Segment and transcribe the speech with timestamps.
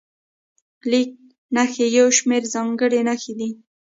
[0.89, 1.11] لیک
[1.55, 3.49] نښې یو شمېر ځانګړې نښې دي.